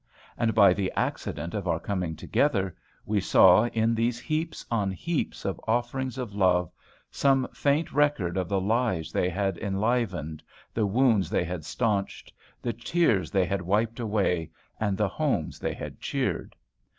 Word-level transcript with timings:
And, 0.35 0.55
by 0.55 0.73
the 0.73 0.91
accident 0.95 1.53
of 1.53 1.67
our 1.67 1.79
coming 1.79 2.15
together, 2.15 2.75
we 3.05 3.19
saw, 3.21 3.65
in 3.67 3.93
these 3.93 4.19
heaps 4.19 4.65
on 4.71 4.89
heaps 4.89 5.45
of 5.45 5.61
offerings 5.67 6.17
of 6.17 6.33
love, 6.33 6.71
some 7.11 7.47
faint 7.53 7.91
record 7.93 8.35
of 8.35 8.49
the 8.49 8.59
lives 8.59 9.11
they 9.11 9.29
had 9.29 9.59
enlivened, 9.59 10.41
the 10.73 10.87
wounds 10.87 11.29
they 11.29 11.43
had 11.43 11.63
stanched, 11.63 12.33
the 12.63 12.73
tears 12.73 13.29
they 13.29 13.45
had 13.45 13.61
wiped 13.61 13.99
away, 13.99 14.49
and 14.79 14.97
the 14.97 15.07
homes 15.07 15.59
they 15.59 15.75
had 15.75 15.99
cheered. 15.99 16.55